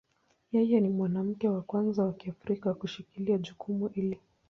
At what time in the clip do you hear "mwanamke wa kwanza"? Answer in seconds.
0.97-2.03